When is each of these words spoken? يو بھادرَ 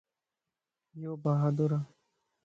يو 1.01 1.11
بھادرَ 1.23 1.71